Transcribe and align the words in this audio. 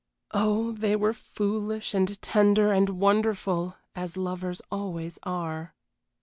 Oh, 0.31 0.71
they 0.71 0.95
were 0.95 1.13
foolish 1.13 1.93
and 1.93 2.19
tender 2.23 2.73
and 2.73 2.89
wonderful, 2.89 3.75
as 3.93 4.17
lovers 4.17 4.59
always 4.71 5.19
are. 5.21 5.75